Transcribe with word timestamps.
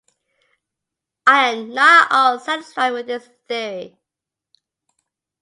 I 1.27 1.51
am 1.51 1.75
not 1.75 2.05
at 2.05 2.11
all 2.17 2.39
satisfied 2.39 2.93
with 2.93 3.05
this 3.05 3.29
theory. 3.47 3.99